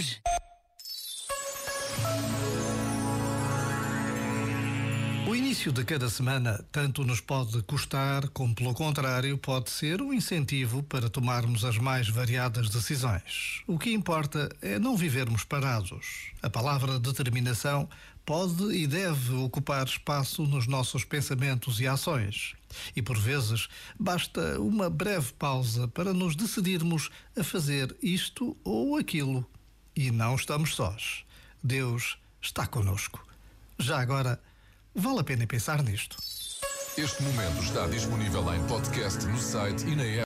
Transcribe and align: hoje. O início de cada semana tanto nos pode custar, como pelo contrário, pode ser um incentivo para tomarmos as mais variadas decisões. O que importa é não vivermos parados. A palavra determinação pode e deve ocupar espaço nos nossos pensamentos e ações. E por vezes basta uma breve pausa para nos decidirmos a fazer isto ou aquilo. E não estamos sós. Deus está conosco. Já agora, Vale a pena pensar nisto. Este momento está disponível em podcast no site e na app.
hoje. 0.00 0.20
O 5.28 5.34
início 5.34 5.70
de 5.70 5.84
cada 5.84 6.08
semana 6.08 6.64
tanto 6.72 7.04
nos 7.04 7.20
pode 7.20 7.62
custar, 7.62 8.28
como 8.30 8.54
pelo 8.54 8.74
contrário, 8.74 9.36
pode 9.36 9.70
ser 9.70 10.00
um 10.00 10.12
incentivo 10.12 10.82
para 10.82 11.10
tomarmos 11.10 11.64
as 11.64 11.76
mais 11.76 12.08
variadas 12.08 12.70
decisões. 12.70 13.62
O 13.66 13.78
que 13.78 13.92
importa 13.92 14.48
é 14.62 14.78
não 14.78 14.96
vivermos 14.96 15.44
parados. 15.44 16.32
A 16.42 16.48
palavra 16.48 16.98
determinação 16.98 17.88
pode 18.24 18.74
e 18.74 18.86
deve 18.86 19.34
ocupar 19.34 19.86
espaço 19.86 20.44
nos 20.44 20.66
nossos 20.66 21.04
pensamentos 21.04 21.80
e 21.80 21.86
ações. 21.86 22.54
E 22.96 23.02
por 23.02 23.18
vezes 23.18 23.68
basta 23.98 24.58
uma 24.60 24.88
breve 24.88 25.32
pausa 25.34 25.86
para 25.88 26.14
nos 26.14 26.34
decidirmos 26.34 27.10
a 27.36 27.44
fazer 27.44 27.94
isto 28.02 28.56
ou 28.64 28.96
aquilo. 28.96 29.46
E 30.00 30.10
não 30.10 30.34
estamos 30.34 30.74
sós. 30.74 31.26
Deus 31.62 32.16
está 32.40 32.66
conosco. 32.66 33.22
Já 33.78 34.00
agora, 34.00 34.40
Vale 34.94 35.20
a 35.20 35.24
pena 35.24 35.46
pensar 35.46 35.82
nisto. 35.82 36.16
Este 36.96 37.22
momento 37.22 37.62
está 37.62 37.86
disponível 37.86 38.42
em 38.54 38.66
podcast 38.66 39.26
no 39.26 39.38
site 39.38 39.86
e 39.86 39.94
na 39.94 40.04
app. 40.04 40.18